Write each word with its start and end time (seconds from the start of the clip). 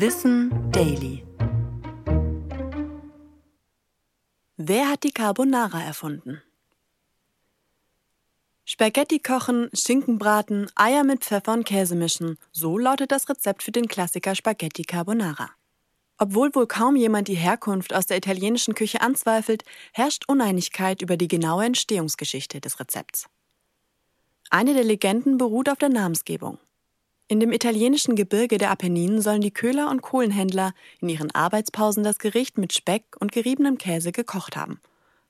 Wissen 0.00 0.70
Daily. 0.70 1.26
Wer 4.56 4.90
hat 4.90 5.02
die 5.02 5.10
Carbonara 5.10 5.82
erfunden? 5.82 6.40
Spaghetti 8.64 9.18
kochen, 9.18 9.70
Schinken 9.74 10.20
braten, 10.20 10.70
Eier 10.76 11.02
mit 11.02 11.24
Pfeffer 11.24 11.52
und 11.52 11.64
Käse 11.64 11.96
mischen. 11.96 12.38
So 12.52 12.78
lautet 12.78 13.10
das 13.10 13.28
Rezept 13.28 13.64
für 13.64 13.72
den 13.72 13.88
Klassiker 13.88 14.36
Spaghetti 14.36 14.84
Carbonara. 14.84 15.50
Obwohl 16.16 16.54
wohl 16.54 16.68
kaum 16.68 16.94
jemand 16.94 17.26
die 17.26 17.34
Herkunft 17.34 17.92
aus 17.92 18.06
der 18.06 18.18
italienischen 18.18 18.74
Küche 18.74 19.00
anzweifelt, 19.00 19.64
herrscht 19.92 20.28
Uneinigkeit 20.28 21.02
über 21.02 21.16
die 21.16 21.26
genaue 21.26 21.64
Entstehungsgeschichte 21.64 22.60
des 22.60 22.78
Rezepts. 22.78 23.26
Eine 24.48 24.74
der 24.74 24.84
Legenden 24.84 25.38
beruht 25.38 25.68
auf 25.68 25.78
der 25.78 25.88
Namensgebung. 25.88 26.60
In 27.30 27.40
dem 27.40 27.52
italienischen 27.52 28.16
Gebirge 28.16 28.56
der 28.56 28.70
Apenninen 28.70 29.20
sollen 29.20 29.42
die 29.42 29.50
Köhler 29.50 29.90
und 29.90 30.00
Kohlenhändler 30.00 30.72
in 31.00 31.10
ihren 31.10 31.30
Arbeitspausen 31.30 32.02
das 32.02 32.18
Gericht 32.18 32.56
mit 32.56 32.72
Speck 32.72 33.04
und 33.20 33.32
geriebenem 33.32 33.76
Käse 33.76 34.12
gekocht 34.12 34.56
haben. 34.56 34.80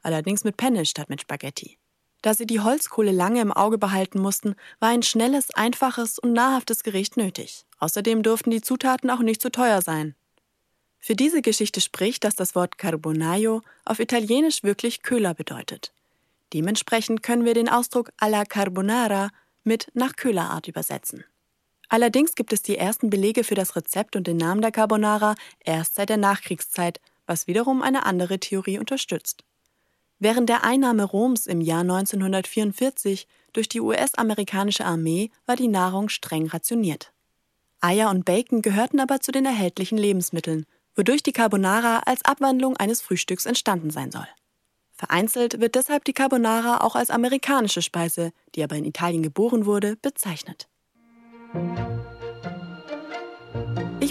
Allerdings 0.02 0.44
mit 0.44 0.56
Penne 0.56 0.86
statt 0.86 1.08
mit 1.08 1.22
Spaghetti. 1.22 1.76
Da 2.22 2.34
sie 2.34 2.46
die 2.46 2.60
Holzkohle 2.60 3.10
lange 3.10 3.40
im 3.40 3.52
Auge 3.52 3.78
behalten 3.78 4.20
mussten, 4.20 4.54
war 4.78 4.90
ein 4.90 5.02
schnelles, 5.02 5.50
einfaches 5.50 6.20
und 6.20 6.32
nahrhaftes 6.32 6.84
Gericht 6.84 7.16
nötig. 7.16 7.64
Außerdem 7.80 8.22
durften 8.22 8.52
die 8.52 8.62
Zutaten 8.62 9.10
auch 9.10 9.20
nicht 9.20 9.42
zu 9.42 9.50
teuer 9.50 9.82
sein. 9.82 10.14
Für 11.00 11.16
diese 11.16 11.42
Geschichte 11.42 11.80
spricht, 11.80 12.22
dass 12.22 12.36
das 12.36 12.54
Wort 12.54 12.78
Carbonaio 12.78 13.62
auf 13.84 13.98
Italienisch 13.98 14.62
wirklich 14.62 15.02
Köhler 15.02 15.34
bedeutet. 15.34 15.92
Dementsprechend 16.52 17.24
können 17.24 17.44
wir 17.44 17.54
den 17.54 17.68
Ausdruck 17.68 18.10
alla 18.18 18.44
Carbonara 18.44 19.30
mit 19.64 19.88
nach 19.94 20.14
Köhlerart 20.14 20.68
übersetzen. 20.68 21.24
Allerdings 21.88 22.34
gibt 22.34 22.52
es 22.52 22.62
die 22.62 22.76
ersten 22.76 23.08
Belege 23.10 23.44
für 23.44 23.54
das 23.54 23.74
Rezept 23.74 24.14
und 24.14 24.26
den 24.26 24.36
Namen 24.36 24.60
der 24.60 24.72
Carbonara 24.72 25.34
erst 25.60 25.94
seit 25.94 26.10
der 26.10 26.18
Nachkriegszeit, 26.18 27.00
was 27.26 27.46
wiederum 27.46 27.82
eine 27.82 28.04
andere 28.04 28.38
Theorie 28.38 28.78
unterstützt. 28.78 29.44
Während 30.18 30.48
der 30.48 30.64
Einnahme 30.64 31.04
Roms 31.04 31.46
im 31.46 31.60
Jahr 31.60 31.82
1944 31.82 33.26
durch 33.52 33.68
die 33.68 33.80
US-amerikanische 33.80 34.84
Armee 34.84 35.30
war 35.46 35.56
die 35.56 35.68
Nahrung 35.68 36.08
streng 36.08 36.48
rationiert. 36.48 37.12
Eier 37.80 38.10
und 38.10 38.24
Bacon 38.24 38.60
gehörten 38.60 38.98
aber 38.98 39.20
zu 39.20 39.30
den 39.30 39.44
erhältlichen 39.44 39.96
Lebensmitteln, 39.96 40.66
wodurch 40.96 41.22
die 41.22 41.32
Carbonara 41.32 42.00
als 42.00 42.24
Abwandlung 42.24 42.76
eines 42.76 43.00
Frühstücks 43.00 43.46
entstanden 43.46 43.90
sein 43.90 44.10
soll. 44.10 44.26
Vereinzelt 44.90 45.60
wird 45.60 45.76
deshalb 45.76 46.04
die 46.04 46.12
Carbonara 46.12 46.78
auch 46.78 46.96
als 46.96 47.10
amerikanische 47.10 47.82
Speise, 47.82 48.32
die 48.56 48.64
aber 48.64 48.74
in 48.74 48.84
Italien 48.84 49.22
geboren 49.22 49.64
wurde, 49.64 49.94
bezeichnet. 50.02 50.66